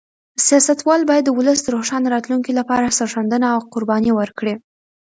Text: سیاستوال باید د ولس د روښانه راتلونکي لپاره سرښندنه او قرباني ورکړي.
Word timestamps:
سیاستوال 0.45 1.01
باید 1.09 1.23
د 1.25 1.29
ولس 1.37 1.59
د 1.63 1.67
روښانه 1.75 2.07
راتلونکي 2.15 2.51
لپاره 2.59 2.95
سرښندنه 2.97 3.47
او 3.55 3.59
قرباني 3.73 4.11
ورکړي. 4.15 4.53